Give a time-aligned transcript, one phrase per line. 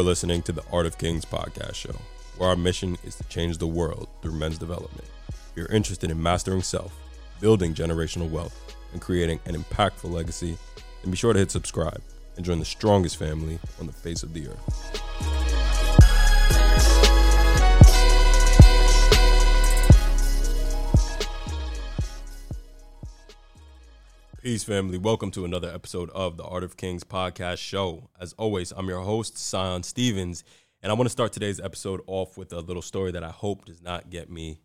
[0.00, 1.94] are listening to the Art of Kings podcast show,
[2.38, 5.04] where our mission is to change the world through men's development.
[5.28, 6.96] If you're interested in mastering self,
[7.38, 10.56] building generational wealth, and creating an impactful legacy,
[11.02, 12.00] then be sure to hit subscribe
[12.36, 15.39] and join the strongest family on the face of the earth.
[24.42, 24.96] Peace, family.
[24.96, 28.08] Welcome to another episode of the Art of Kings podcast show.
[28.18, 30.44] As always, I'm your host, Tsion Stevens,
[30.82, 33.66] and I want to start today's episode off with a little story that I hope
[33.66, 34.62] does not get me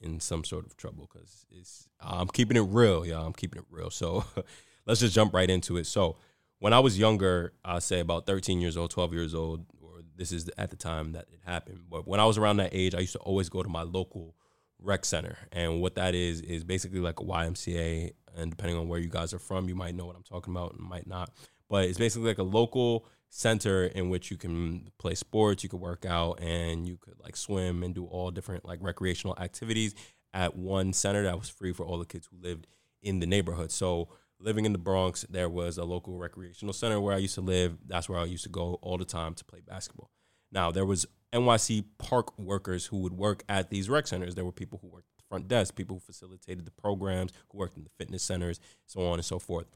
[0.00, 3.20] in some sort of trouble because it's I'm keeping it real, yeah.
[3.20, 3.90] I'm keeping it real.
[3.90, 4.24] So
[4.86, 5.84] let's just jump right into it.
[5.84, 6.16] So
[6.58, 10.32] when I was younger, I say about 13 years old, 12 years old, or this
[10.32, 11.80] is at the time that it happened.
[11.90, 14.36] But when I was around that age, I used to always go to my local
[14.80, 18.12] rec center, and what that is is basically like a YMCA.
[18.36, 20.74] And depending on where you guys are from, you might know what I'm talking about
[20.74, 21.30] and might not.
[21.68, 25.80] But it's basically like a local center in which you can play sports, you could
[25.80, 29.94] work out, and you could like swim and do all different like recreational activities
[30.32, 32.66] at one center that was free for all the kids who lived
[33.02, 33.72] in the neighborhood.
[33.72, 34.08] So
[34.40, 37.78] living in the Bronx, there was a local recreational center where I used to live.
[37.86, 40.10] That's where I used to go all the time to play basketball.
[40.52, 44.34] Now there was NYC park workers who would work at these rec centers.
[44.34, 47.58] There were people who worked at the front desk, people who facilitated the programs, who
[47.58, 49.66] worked in the fitness centers, so on and so forth.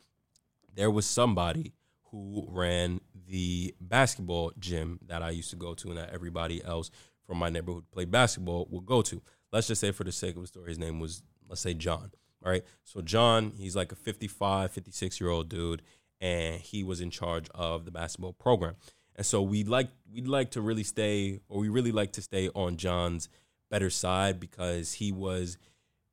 [0.75, 1.73] There was somebody
[2.11, 6.91] who ran the basketball gym that I used to go to and that everybody else
[7.27, 9.23] from my neighborhood played basketball would go to.
[9.53, 12.13] Let's just say for the sake of the story, his name was, let's say John.
[12.45, 12.65] All right.
[12.85, 15.83] So John, he's like a 55, 56 year old dude,
[16.21, 18.77] and he was in charge of the basketball program.
[19.17, 22.49] And so we like we'd like to really stay, or we really like to stay
[22.55, 23.29] on John's
[23.71, 25.59] better side because he was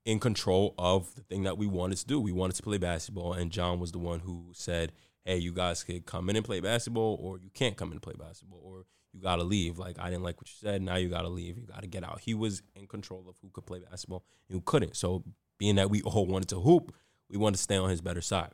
[0.06, 2.19] in control of the thing that we wanted to do.
[2.19, 4.91] We wanted to play basketball, and John was the one who said,
[5.25, 8.01] "Hey, you guys could come in and play basketball, or you can't come in and
[8.01, 9.78] play basketball, or you gotta leave.
[9.78, 10.81] Like I didn't like what you said.
[10.81, 11.57] Now you gotta leave.
[11.57, 14.62] You gotta get out." He was in control of who could play basketball and who
[14.62, 14.95] couldn't.
[14.95, 15.24] So
[15.57, 16.94] being that we all wanted to hoop,
[17.29, 18.53] we wanted to stay on his better side.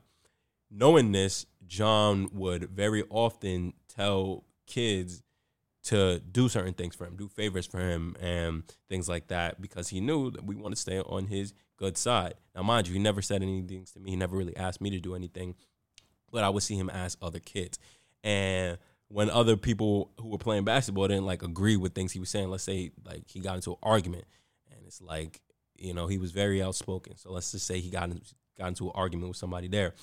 [0.78, 5.24] Knowing this, John would very often tell kids
[5.84, 9.88] to do certain things for him, do favors for him, and things like that, because
[9.88, 12.34] he knew that we want to stay on his good side.
[12.56, 14.12] Now, mind you, he never said anything to me.
[14.12, 15.56] He never really asked me to do anything,
[16.32, 17.80] but I would see him ask other kids.
[18.24, 18.78] And
[19.08, 22.50] when other people who were playing basketball didn't like agree with things he was saying,
[22.50, 24.26] let's say like he got into an argument,
[24.72, 25.42] and it's like
[25.78, 27.16] you know he was very outspoken.
[27.16, 28.22] So let's just say he got in,
[28.58, 29.94] got into an argument with somebody there,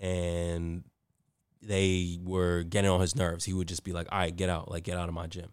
[0.00, 0.82] and
[1.62, 3.44] they were getting on his nerves.
[3.44, 5.52] He would just be like, "All right, get out, like get out of my gym,"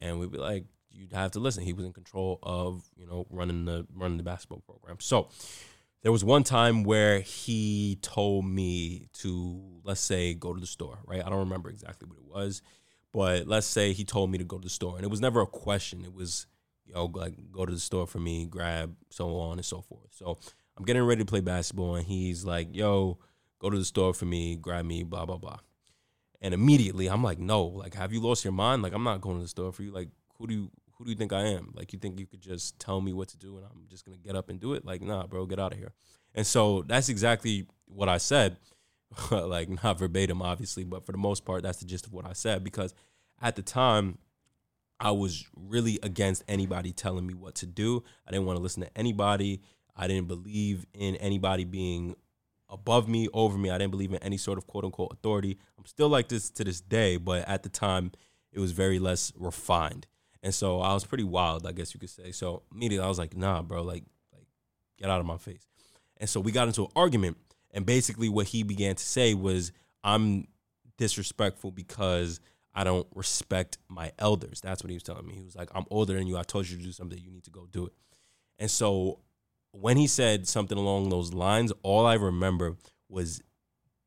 [0.00, 3.26] and we'd be like, "You'd have to listen." He was in control of you know
[3.30, 4.98] running the running the basketball program.
[5.00, 5.28] So
[6.02, 11.00] there was one time where he told me to let's say go to the store.
[11.04, 12.62] Right, I don't remember exactly what it was,
[13.12, 15.40] but let's say he told me to go to the store, and it was never
[15.40, 16.04] a question.
[16.04, 16.46] It was
[16.86, 20.10] yo like go to the store for me, grab so on and so forth.
[20.12, 20.38] So
[20.76, 23.18] I'm getting ready to play basketball, and he's like, "Yo."
[23.60, 25.58] Go to the store for me, grab me, blah, blah, blah.
[26.40, 28.82] And immediately I'm like, no, like, have you lost your mind?
[28.82, 29.92] Like, I'm not going to the store for you.
[29.92, 31.72] Like, who do you who do you think I am?
[31.74, 34.18] Like, you think you could just tell me what to do and I'm just gonna
[34.18, 34.84] get up and do it?
[34.84, 35.92] Like, nah, bro, get out of here.
[36.34, 38.58] And so that's exactly what I said.
[39.30, 42.32] like, not verbatim, obviously, but for the most part, that's the gist of what I
[42.32, 42.94] said because
[43.40, 44.18] at the time,
[45.00, 48.04] I was really against anybody telling me what to do.
[48.26, 49.62] I didn't want to listen to anybody.
[49.96, 52.16] I didn't believe in anybody being
[52.70, 53.70] above me, over me.
[53.70, 55.58] I didn't believe in any sort of quote unquote authority.
[55.78, 58.12] I'm still like this to this day, but at the time,
[58.52, 60.06] it was very less refined.
[60.42, 62.32] And so I was pretty wild, I guess you could say.
[62.32, 64.46] So immediately I was like, nah, bro, like, like,
[64.98, 65.66] get out of my face.
[66.16, 67.36] And so we got into an argument.
[67.72, 69.72] And basically what he began to say was,
[70.02, 70.48] I'm
[70.96, 72.40] disrespectful because
[72.74, 74.60] I don't respect my elders.
[74.60, 75.34] That's what he was telling me.
[75.34, 76.36] He was like, I'm older than you.
[76.38, 77.18] I told you to do something.
[77.18, 77.92] You need to go do it.
[78.58, 79.20] And so
[79.72, 82.76] when he said something along those lines, all I remember
[83.08, 83.42] was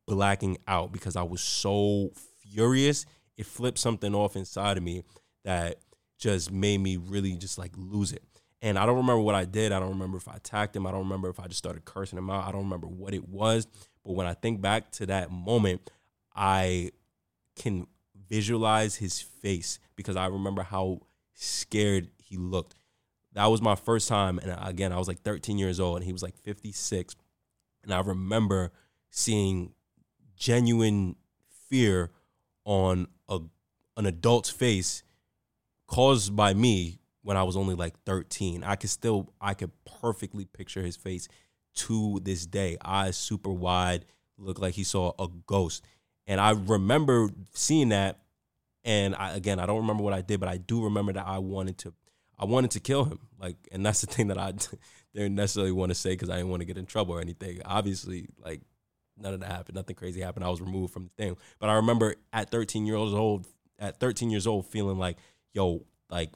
[0.07, 2.11] blacking out because I was so
[2.41, 3.05] furious.
[3.37, 5.03] It flipped something off inside of me
[5.45, 5.79] that
[6.19, 8.23] just made me really just like lose it.
[8.61, 9.71] And I don't remember what I did.
[9.73, 10.87] I don't remember if I attacked him.
[10.87, 12.47] I don't remember if I just started cursing him out.
[12.47, 13.67] I don't remember what it was.
[14.05, 15.89] But when I think back to that moment,
[16.35, 16.91] I
[17.57, 17.87] can
[18.29, 21.01] visualize his face because I remember how
[21.33, 22.75] scared he looked
[23.33, 26.13] that was my first time and again i was like 13 years old and he
[26.13, 27.15] was like 56
[27.83, 28.71] and i remember
[29.09, 29.73] seeing
[30.35, 31.15] genuine
[31.69, 32.11] fear
[32.65, 33.39] on a
[33.97, 35.03] an adult's face
[35.87, 39.71] caused by me when i was only like 13 i could still i could
[40.01, 41.27] perfectly picture his face
[41.75, 42.77] to this day.
[42.83, 44.05] Eyes super wide
[44.37, 45.83] looked like he saw a ghost.
[46.27, 48.19] And i remember seeing that
[48.83, 51.39] And I, again, I don't remember what I did, but I do remember that I
[51.39, 51.93] wanted to,
[52.43, 53.19] I wanted to kill him.
[53.39, 54.53] Like, and that's the thing that I
[55.15, 57.61] didn't necessarily want to say because I didn't want to get in trouble or anything.
[57.63, 58.61] Obviously, like
[59.17, 59.75] none of that happened.
[59.75, 60.43] Nothing crazy happened.
[60.43, 61.37] I was removed from the thing.
[61.59, 63.47] But I remember at 13 years old,
[63.79, 65.17] at 13 years old, feeling like,
[65.53, 66.31] yo, like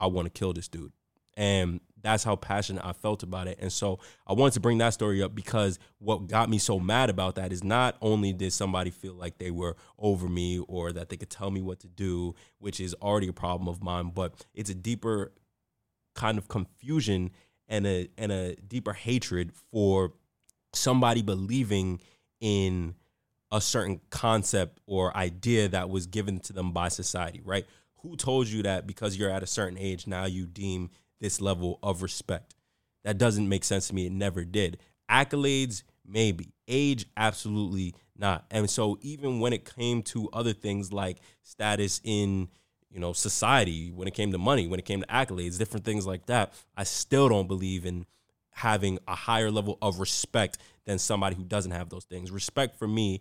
[0.00, 0.92] I want to kill this dude.
[1.36, 3.58] And that's how passionate I felt about it.
[3.60, 7.10] And so I wanted to bring that story up because what got me so mad
[7.10, 11.08] about that is not only did somebody feel like they were over me or that
[11.08, 14.44] they could tell me what to do, which is already a problem of mine, but
[14.54, 15.32] it's a deeper
[16.14, 17.30] kind of confusion
[17.68, 20.12] and a and a deeper hatred for
[20.72, 22.00] somebody believing
[22.40, 22.94] in
[23.50, 27.66] a certain concept or idea that was given to them by society, right?
[28.02, 31.78] Who told you that because you're at a certain age now you deem this level
[31.82, 32.54] of respect?
[33.04, 34.06] That doesn't make sense to me.
[34.06, 34.78] It never did.
[35.10, 36.52] Accolades, maybe.
[36.66, 38.44] Age, absolutely not.
[38.50, 42.48] And so even when it came to other things like status in,
[42.90, 46.06] you know, society, when it came to money, when it came to accolades, different things
[46.06, 48.06] like that, I still don't believe in
[48.50, 52.30] having a higher level of respect than somebody who doesn't have those things.
[52.30, 53.20] Respect for me,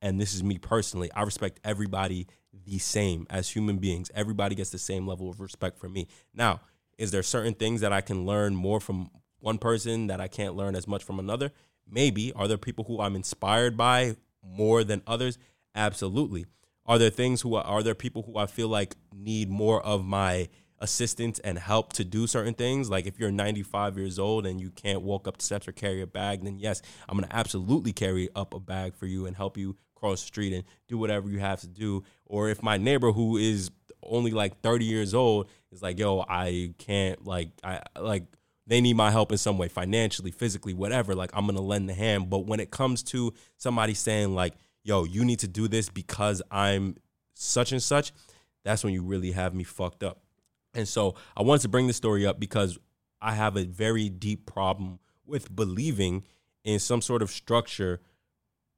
[0.00, 2.28] and this is me personally, I respect everybody
[2.64, 4.10] the same as human beings.
[4.14, 6.06] Everybody gets the same level of respect for me.
[6.32, 6.60] Now,
[6.98, 9.10] is there certain things that I can learn more from
[9.40, 11.52] one person that I can't learn as much from another?
[11.88, 12.32] Maybe.
[12.34, 15.38] Are there people who I'm inspired by more than others?
[15.74, 16.46] Absolutely.
[16.84, 20.48] Are there things who are, there people who I feel like need more of my
[20.80, 22.88] assistance and help to do certain things.
[22.90, 26.00] Like if you're 95 years old and you can't walk up the steps or carry
[26.02, 29.56] a bag, then yes, I'm gonna absolutely carry up a bag for you and help
[29.56, 32.04] you cross the street and do whatever you have to do.
[32.26, 33.70] Or if my neighbor who is
[34.08, 38.24] only like 30 years old is like, yo, I can't like I like
[38.66, 41.14] they need my help in some way, financially, physically, whatever.
[41.14, 42.30] Like I'm gonna lend the hand.
[42.30, 46.42] But when it comes to somebody saying like, yo, you need to do this because
[46.50, 46.96] I'm
[47.34, 48.12] such and such,
[48.64, 50.20] that's when you really have me fucked up.
[50.74, 52.78] And so I wanted to bring this story up because
[53.20, 56.24] I have a very deep problem with believing
[56.64, 58.00] in some sort of structure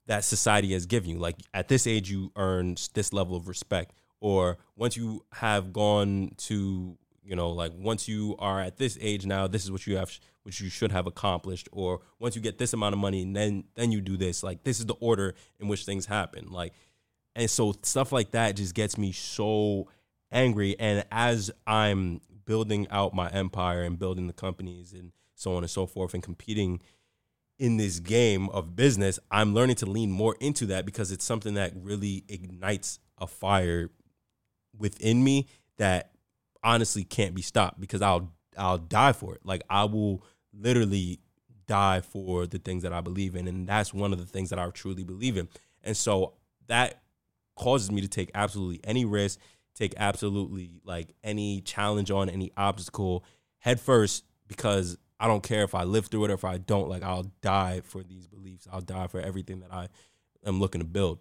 [0.07, 1.19] that society has given you.
[1.19, 3.95] Like at this age, you earn this level of respect.
[4.21, 9.27] Or once you have gone to, you know, like once you are at this age
[9.27, 10.11] now, this is what you have,
[10.43, 11.69] which you should have accomplished.
[11.73, 14.43] Or once you get this amount of money, and then then you do this.
[14.43, 16.49] Like this is the order in which things happen.
[16.51, 16.75] Like,
[17.35, 19.89] and so stuff like that just gets me so
[20.33, 20.79] angry.
[20.79, 25.71] And as I'm building out my empire and building the companies and so on and
[25.71, 26.81] so forth and competing
[27.59, 31.55] in this game of business, I'm learning to lean more into that because it's something
[31.55, 33.91] that really ignites a fire
[34.77, 35.47] within me
[35.79, 36.13] that
[36.63, 39.41] honestly can't be stopped because I'll I'll die for it.
[39.45, 41.21] Like I will literally
[41.67, 44.59] die for the things that I believe in and that's one of the things that
[44.59, 45.49] I truly believe in.
[45.83, 46.35] And so
[46.67, 47.03] that
[47.57, 49.39] causes me to take absolutely any risk
[49.75, 53.25] take absolutely like any challenge on any obstacle
[53.59, 56.89] head first because I don't care if I live through it or if I don't.
[56.89, 58.67] Like I'll die for these beliefs.
[58.71, 59.89] I'll die for everything that I
[60.45, 61.19] am looking to build.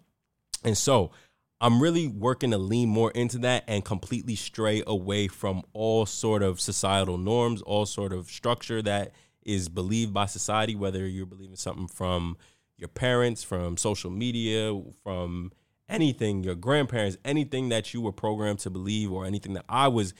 [0.64, 1.10] And so
[1.60, 6.42] I'm really working to lean more into that and completely stray away from all sort
[6.42, 9.12] of societal norms, all sort of structure that
[9.42, 12.38] is believed by society, whether you're believing something from
[12.78, 15.52] your parents, from social media, from
[15.88, 20.14] anything, your grandparents, anything that you were programmed to believe, or anything that I was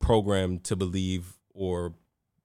[0.00, 1.94] programmed to believe, or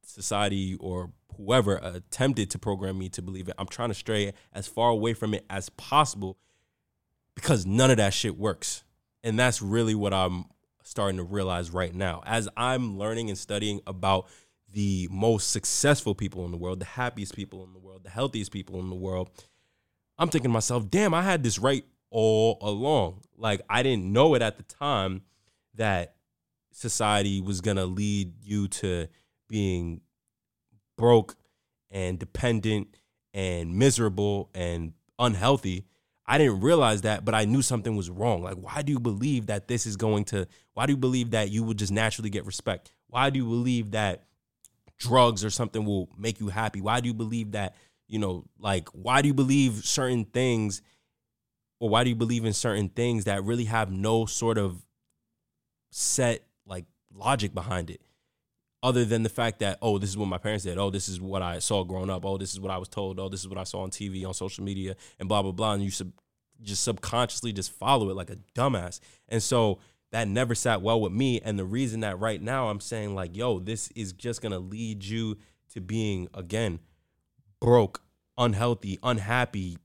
[0.03, 3.55] society or whoever attempted to program me to believe it.
[3.57, 6.37] I'm trying to stray as far away from it as possible
[7.41, 8.83] because none of that shit works.
[9.23, 10.45] And that's really what I'm
[10.83, 12.21] starting to realize right now.
[12.25, 14.27] As I'm learning and studying about
[14.71, 18.51] the most successful people in the world, the happiest people in the world, the healthiest
[18.51, 19.29] people in the world,
[20.17, 23.21] I'm thinking to myself, damn, I had this right all along.
[23.37, 25.23] Like I didn't know it at the time
[25.75, 26.15] that
[26.71, 29.07] society was going to lead you to
[29.49, 30.01] being
[30.97, 31.35] broke
[31.89, 32.97] and dependent
[33.33, 35.85] and miserable and unhealthy.
[36.31, 38.41] I didn't realize that, but I knew something was wrong.
[38.41, 41.51] Like, why do you believe that this is going to, why do you believe that
[41.51, 42.93] you will just naturally get respect?
[43.07, 44.23] Why do you believe that
[44.97, 46.79] drugs or something will make you happy?
[46.79, 47.75] Why do you believe that,
[48.07, 50.81] you know, like, why do you believe certain things
[51.81, 54.85] or why do you believe in certain things that really have no sort of
[55.89, 57.99] set like logic behind it
[58.83, 60.77] other than the fact that oh this is what my parents did.
[60.77, 62.25] Oh this is what i saw growing up.
[62.25, 63.19] Oh this is what i was told.
[63.19, 65.73] Oh this is what i saw on tv on social media and blah blah blah.
[65.73, 66.13] And you sub-
[66.61, 68.99] just subconsciously just follow it like a dumbass.
[69.29, 69.79] And so
[70.11, 71.39] that never sat well with me.
[71.39, 75.03] And the reason that right now i'm saying like yo this is just gonna lead
[75.03, 75.37] you
[75.73, 76.79] to being again
[77.59, 78.01] broke
[78.37, 79.77] unhealthy unhappy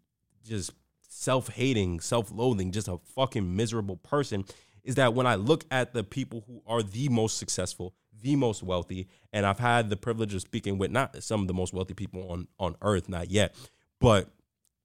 [0.42, 0.72] just
[1.16, 4.44] self hating, self loathing, just a fucking miserable person
[4.86, 8.62] is that when I look at the people who are the most successful, the most
[8.62, 11.92] wealthy, and I've had the privilege of speaking with not some of the most wealthy
[11.92, 13.54] people on on earth, not yet,
[14.00, 14.30] but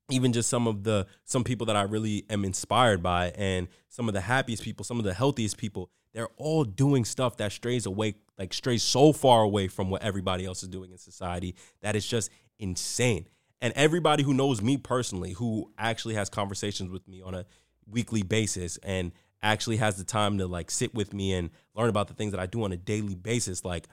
[0.10, 4.08] even just some of the some people that I really am inspired by and some
[4.08, 7.86] of the happiest people, some of the healthiest people, they're all doing stuff that strays
[7.86, 11.96] away like strays so far away from what everybody else is doing in society that
[11.96, 13.28] it's just insane.
[13.62, 17.46] And everybody who knows me personally, who actually has conversations with me on a
[17.88, 19.12] weekly basis and
[19.44, 22.40] actually has the time to like sit with me and learn about the things that
[22.40, 23.88] I do on a daily basis, like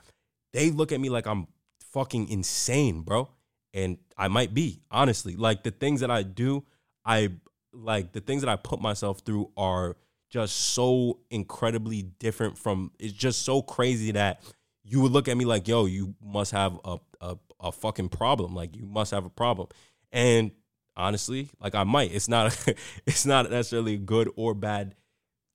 [0.53, 1.47] they look at me like I'm
[1.91, 3.29] fucking insane, bro.
[3.73, 5.35] And I might be honestly.
[5.35, 6.65] Like the things that I do
[7.05, 7.31] I
[7.71, 9.95] like the things that I put myself through are
[10.29, 14.43] just so incredibly different from it's just so crazy that
[14.83, 18.55] you would look at me like yo you must have a a, a fucking problem.
[18.55, 19.67] Like you must have a problem.
[20.11, 20.51] And
[20.95, 22.11] honestly like I might.
[22.11, 22.75] It's not a,
[23.05, 24.95] it's not necessarily good or bad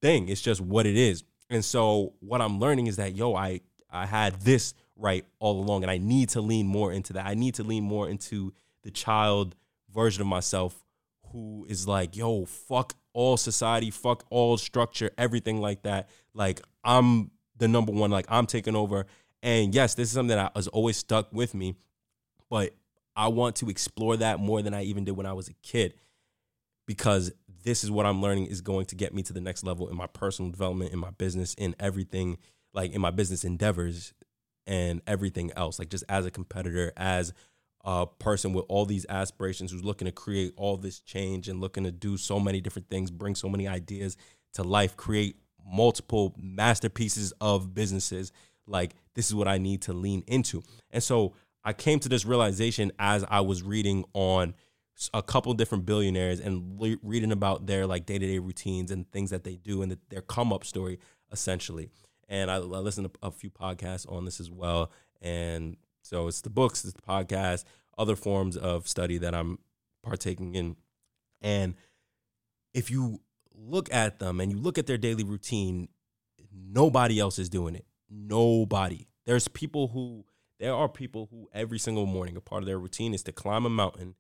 [0.05, 3.61] thing it's just what it is and so what I'm learning is that yo I
[3.91, 5.83] I had this right all along.
[5.83, 7.27] And I need to lean more into that.
[7.27, 9.55] I need to lean more into the child
[9.93, 10.85] version of myself
[11.33, 16.09] who is like, yo, fuck all society, fuck all structure, everything like that.
[16.33, 19.07] Like, I'm the number one, like, I'm taking over.
[19.43, 21.77] And yes, this is something that has always stuck with me,
[22.51, 22.75] but
[23.15, 25.95] I want to explore that more than I even did when I was a kid
[26.87, 27.33] because
[27.65, 29.97] this is what I'm learning is going to get me to the next level in
[29.97, 32.39] my personal development, in my business, in everything,
[32.73, 34.13] like in my business endeavors
[34.67, 35.79] and everything else.
[35.79, 37.33] Like just as a competitor, as
[37.85, 41.85] a person with all these aspirations who's looking to create all this change and looking
[41.85, 44.17] to do so many different things, bring so many ideas
[44.55, 48.33] to life, create multiple masterpieces of businesses.
[48.67, 50.63] Like this is what I need to lean into.
[50.91, 54.55] And so I came to this realization as I was reading on
[55.13, 59.45] a couple different billionaires and le- reading about their like day-to-day routines and things that
[59.45, 60.99] they do and the, their come up story
[61.33, 61.91] essentially
[62.29, 64.91] and I, I listen to a few podcasts on this as well.
[65.21, 67.65] And so it's the books, it's the podcast,
[67.97, 69.59] other forms of study that I'm
[70.03, 70.77] partaking in.
[71.41, 71.75] And
[72.73, 73.21] if you
[73.55, 75.89] look at them and you look at their daily routine,
[76.53, 77.87] nobody else is doing it.
[78.11, 79.09] Nobody.
[79.27, 80.25] There's people who,
[80.59, 83.65] there are people who every single morning, a part of their routine is to climb
[83.65, 84.15] a mountain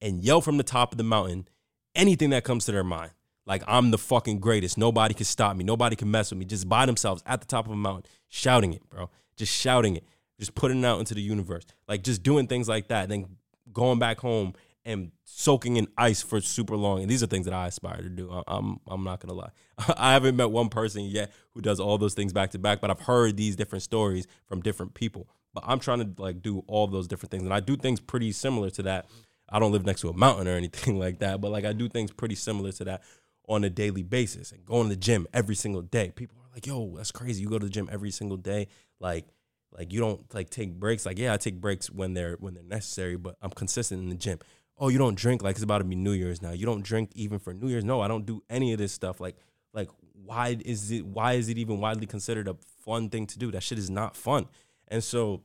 [0.00, 1.48] and yell from the top of the mountain
[1.94, 3.10] anything that comes to their mind
[3.48, 4.76] like I'm the fucking greatest.
[4.76, 5.64] Nobody can stop me.
[5.64, 6.44] Nobody can mess with me.
[6.44, 9.08] Just by themselves at the top of a mountain, shouting it, bro.
[9.36, 10.04] Just shouting it.
[10.38, 11.64] Just putting it out into the universe.
[11.88, 13.08] Like just doing things like that.
[13.08, 13.24] Then
[13.72, 14.52] going back home
[14.84, 17.00] and soaking in ice for super long.
[17.00, 18.30] And these are things that I aspire to do.
[18.46, 19.50] I'm I'm not gonna lie.
[19.96, 22.90] I haven't met one person yet who does all those things back to back, but
[22.90, 25.26] I've heard these different stories from different people.
[25.54, 27.44] But I'm trying to like do all those different things.
[27.44, 29.06] And I do things pretty similar to that.
[29.48, 31.88] I don't live next to a mountain or anything like that, but like I do
[31.88, 33.02] things pretty similar to that
[33.48, 36.12] on a daily basis and going to the gym every single day.
[36.14, 37.42] People are like, "Yo, that's crazy.
[37.42, 38.68] You go to the gym every single day."
[39.00, 39.26] Like
[39.72, 41.06] like you don't like take breaks.
[41.06, 44.14] Like, yeah, I take breaks when they're when they're necessary, but I'm consistent in the
[44.14, 44.38] gym.
[44.78, 46.52] Oh, you don't drink like it's about to be New Year's now.
[46.52, 47.84] You don't drink even for New Year's.
[47.84, 49.20] No, I don't do any of this stuff.
[49.20, 49.36] Like
[49.72, 53.50] like why is it why is it even widely considered a fun thing to do?
[53.50, 54.46] That shit is not fun.
[54.88, 55.42] And so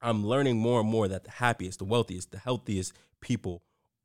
[0.00, 3.62] I'm learning more and more that the happiest, the wealthiest, the healthiest people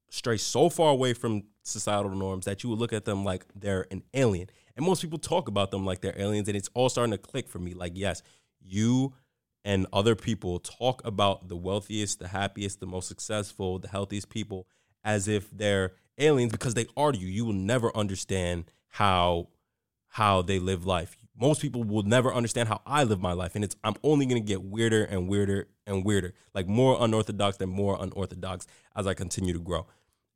[0.10, 3.88] stray so far away from societal norms that you would look at them like they're
[3.90, 4.48] an alien.
[4.76, 7.48] And most people talk about them like they're aliens, and it's all starting to click
[7.48, 7.74] for me.
[7.74, 8.22] Like, yes,
[8.60, 9.14] you
[9.66, 14.68] and other people talk about the wealthiest, the happiest, the most successful, the healthiest people
[15.04, 17.28] as if they're aliens because they are you.
[17.28, 19.50] You will never understand how
[20.10, 21.18] how they live life.
[21.36, 24.40] Most people will never understand how I live my life, and it's I'm only gonna
[24.40, 29.54] get weirder and weirder and weirder, like more unorthodox than more unorthodox as I continue
[29.54, 29.88] to grow.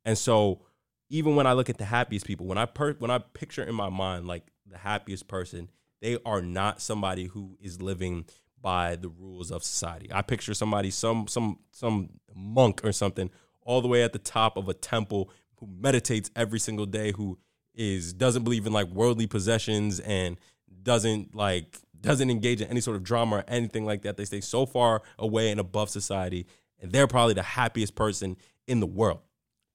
[0.04, 0.62] And so
[1.10, 3.74] even when I look at the happiest people, when I per- when I picture in
[3.74, 8.24] my mind like the happiest person, they are not somebody who is living
[8.60, 10.08] by the rules of society.
[10.12, 13.30] I picture somebody some some some monk or something
[13.62, 17.38] all the way at the top of a temple who meditates every single day who
[17.74, 20.36] is doesn't believe in like worldly possessions and
[20.82, 24.16] doesn't like doesn't engage in any sort of drama or anything like that.
[24.16, 26.46] They stay so far away and above society
[26.80, 29.20] and they're probably the happiest person in the world.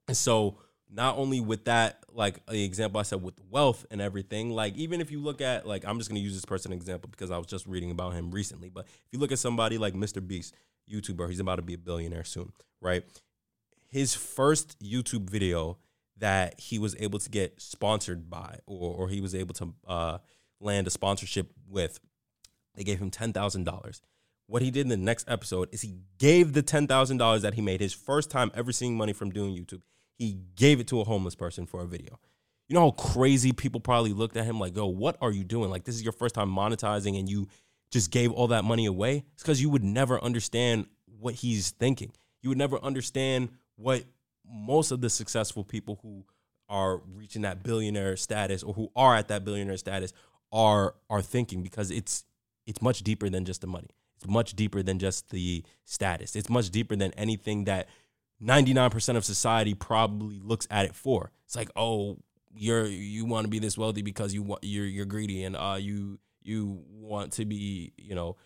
[0.08, 0.58] And so
[0.90, 5.02] not only with that, like the example I said with wealth and everything, like even
[5.02, 7.48] if you look at like I'm just gonna use this person example because I was
[7.48, 8.70] just reading about him recently.
[8.70, 10.26] But if you look at somebody like Mr.
[10.26, 10.54] Beast,
[10.92, 13.04] YouTuber, he's about to be a billionaire soon, right?
[13.90, 15.78] His first YouTube video
[16.18, 20.18] that he was able to get sponsored by or, or he was able to uh,
[20.64, 22.00] land a sponsorship with,
[22.76, 24.02] they gave him ten thousand dollars.
[24.48, 27.54] What he did in the next episode is he gave the ten thousand dollars that
[27.54, 29.82] he made his first time ever seeing money from doing YouTube
[30.18, 32.20] he gave it to a homeless person for a video.
[32.68, 35.70] You know how crazy people probably looked at him like, yo, what are you doing?
[35.70, 37.48] Like, this is your first time monetizing and you
[37.92, 39.24] just gave all that money away.
[39.34, 42.14] It's because you would never understand what he's thinking.
[42.42, 44.04] You would never understand what
[44.46, 46.26] most of the successful people who
[46.70, 50.14] are reaching that billionaire status or who are at that billionaire status
[50.54, 52.24] are are thinking because it's
[52.66, 53.90] it's much deeper than just the money.
[54.16, 56.36] It's much deeper than just the status.
[56.36, 57.90] It's much deeper than anything that
[58.42, 61.32] 99% of society probably looks at it for.
[61.46, 62.20] It's like, "Oh,
[62.56, 65.78] you're you want to be this wealthy because you want you're you're greedy and uh
[65.80, 68.38] you you want to be, you know,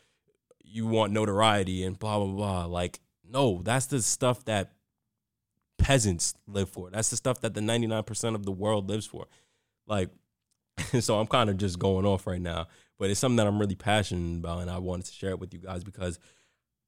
[0.64, 4.72] you want notoriety and blah blah blah." Like, no, that's the stuff that
[5.78, 6.90] peasants live for.
[6.90, 9.28] That's the stuff that the 99% of the world lives for.
[9.86, 10.10] Like
[11.00, 12.68] so I'm kind of just going off right now,
[12.98, 15.54] but it's something that I'm really passionate about and I wanted to share it with
[15.54, 16.20] you guys because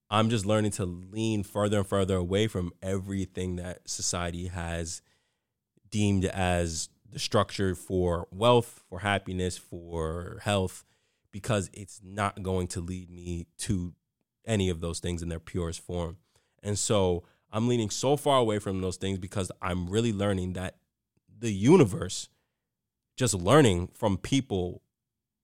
[0.09, 5.01] I'm just learning to lean further and further away from everything that society has
[5.89, 10.83] deemed as the structure for wealth, for happiness, for health,
[11.31, 13.93] because it's not going to lead me to
[14.45, 16.17] any of those things in their purest form.
[16.63, 20.77] And so I'm leaning so far away from those things because I'm really learning that
[21.37, 22.29] the universe,
[23.19, 24.81] just learning from people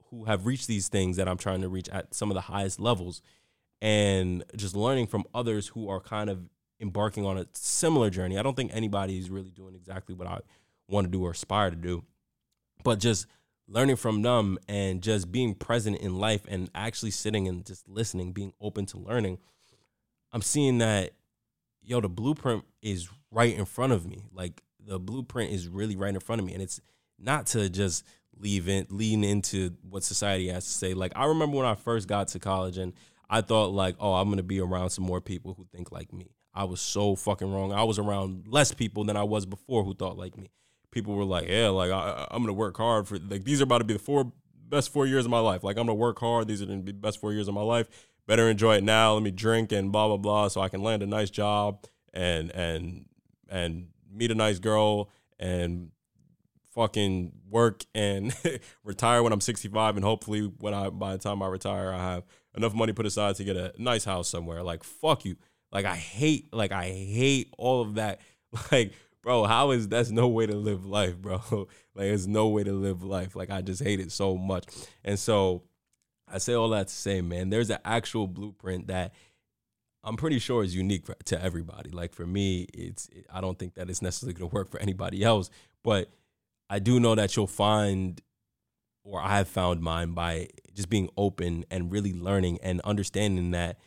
[0.10, 2.79] who have reached these things that I'm trying to reach at some of the highest
[2.79, 3.22] levels
[3.82, 6.39] and just learning from others who are kind of
[6.79, 8.39] embarking on a similar journey.
[8.39, 10.39] I don't think anybody is really doing exactly what I
[10.88, 12.05] want to do or aspire to do,
[12.86, 13.27] but just
[13.67, 18.32] learning from them and just being present in life and actually sitting and just listening,
[18.32, 19.38] being open to learning.
[20.32, 21.12] I'm seeing that,
[21.84, 24.24] yo, the blueprint is right in front of me.
[24.32, 26.53] Like the blueprint is really right in front of me.
[26.53, 26.79] And it's
[27.19, 28.05] not to just
[28.39, 30.93] leave in, lean into what society has to say.
[30.93, 32.93] Like I remember when I first got to college and
[33.29, 36.32] I thought like, oh, I'm gonna be around some more people who think like me.
[36.54, 37.73] I was so fucking wrong.
[37.73, 40.51] I was around less people than I was before who thought like me.
[40.91, 43.80] People were like, yeah, like I, am gonna work hard for like these are about
[43.80, 44.32] to be the four
[44.67, 45.63] best four years of my life.
[45.63, 46.47] Like I'm gonna work hard.
[46.47, 47.89] These are gonna be the best four years of my life.
[48.28, 49.13] Better enjoy it now.
[49.13, 52.51] Let me drink and blah blah blah, so I can land a nice job and
[52.51, 53.06] and
[53.49, 55.91] and meet a nice girl and
[56.76, 58.36] fucking work and
[58.84, 62.24] retire when I'm 65 and hopefully when I by the time I retire I have
[62.56, 64.62] enough money put aside to get a nice house somewhere.
[64.62, 65.38] Like fuck you.
[65.72, 68.20] Like I hate like I hate all of that.
[68.72, 71.42] Like bro, how is that's no way to live life, bro?
[71.52, 73.36] like there's no way to live life.
[73.36, 74.66] Like I just hate it so much.
[75.04, 75.64] And so
[76.28, 79.14] I say all that to say, man, there's an actual blueprint that
[80.06, 81.90] I'm pretty sure is unique to everybody.
[81.90, 85.24] Like for me, it's I don't think that it's necessarily going to work for anybody
[85.24, 85.50] else,
[85.84, 86.10] but
[86.69, 88.21] I do know that you'll find
[89.06, 93.78] or I have found mine by just being open and really learning and understanding that,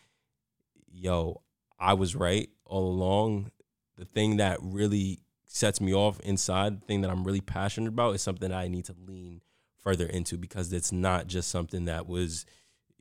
[0.87, 1.43] yo,
[1.79, 3.51] I was right all along.
[3.97, 8.15] The thing that really sets me off inside, the thing that I'm really passionate about
[8.15, 9.41] is something I need to lean
[9.83, 12.47] further into because it's not just something that was,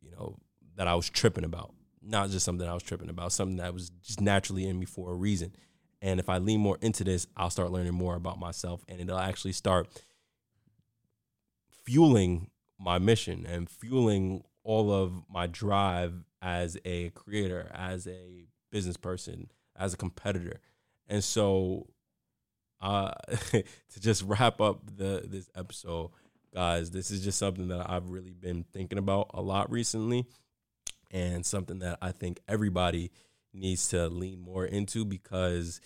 [0.01, 0.37] you know,
[0.75, 1.73] that I was tripping about.
[2.01, 5.11] Not just something I was tripping about, something that was just naturally in me for
[5.11, 5.53] a reason.
[6.01, 9.17] And if I lean more into this, I'll start learning more about myself and it'll
[9.17, 9.87] actually start
[11.83, 18.97] fueling my mission and fueling all of my drive as a creator, as a business
[18.97, 20.59] person, as a competitor.
[21.07, 21.87] And so
[22.79, 23.11] uh
[23.51, 26.11] to just wrap up the this episode,
[26.53, 30.27] guys, this is just something that I've really been thinking about a lot recently
[31.09, 33.11] and something that I think everybody
[33.53, 35.81] needs to lean more into because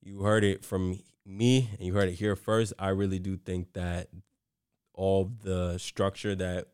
[0.00, 2.72] you heard it from me and you heard it here first.
[2.78, 4.08] I really do think that
[4.92, 6.66] all the structure that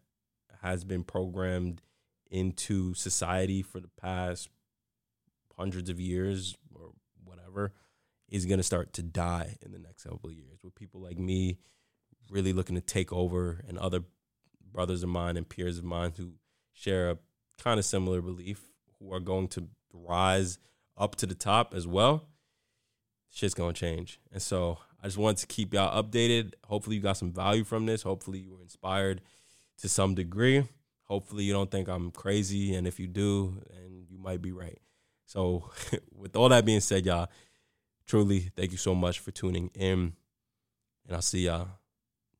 [0.63, 1.83] has been programmed
[2.31, 4.49] into society for the past
[5.57, 6.91] hundreds of years or
[7.25, 7.73] whatever
[8.29, 11.19] is going to start to die in the next couple of years with people like
[11.19, 11.59] me
[12.31, 14.01] really looking to take over and other
[14.73, 16.33] brothers of mine and peers of mine who
[16.73, 17.19] share a
[17.63, 18.67] kind of similar belief
[18.99, 19.69] who are going to
[20.07, 20.59] rise
[20.97, 22.25] up to the top as well
[23.31, 26.55] shit's to change and so I just wanted to keep y'all updated.
[26.65, 28.03] Hopefully, you got some value from this.
[28.03, 29.21] Hopefully, you were inspired
[29.79, 30.69] to some degree.
[31.05, 32.75] Hopefully, you don't think I'm crazy.
[32.75, 34.81] And if you do, and you might be right.
[35.25, 35.71] So,
[36.13, 37.29] with all that being said, y'all,
[38.07, 40.15] truly, thank you so much for tuning in.
[41.07, 41.69] And I'll see y'all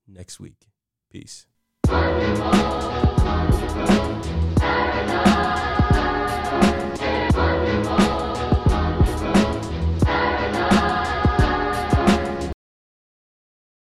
[0.09, 0.67] next week.
[1.09, 1.47] Peace.